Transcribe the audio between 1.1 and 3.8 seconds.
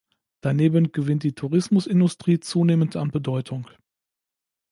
die Tourismusindustrie zunehmend an Bedeutung.